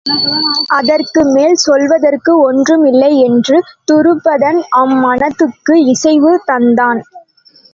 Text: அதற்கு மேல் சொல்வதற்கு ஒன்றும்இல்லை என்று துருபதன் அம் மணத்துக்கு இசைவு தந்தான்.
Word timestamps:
அதற்கு 0.69 1.21
மேல் 1.25 1.55
சொல்வதற்கு 1.55 2.31
ஒன்றும்இல்லை 2.41 3.11
என்று 3.19 3.57
துருபதன் 3.91 4.61
அம் 4.71 4.95
மணத்துக்கு 4.99 5.75
இசைவு 5.85 6.31
தந்தான். 6.45 7.01